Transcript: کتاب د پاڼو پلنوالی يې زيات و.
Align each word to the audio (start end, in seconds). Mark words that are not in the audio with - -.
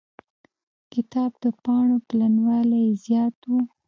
کتاب 0.93 1.31
د 1.43 1.45
پاڼو 1.63 1.97
پلنوالی 2.07 2.79
يې 2.85 2.93
زيات 3.05 3.37
و. 3.51 3.51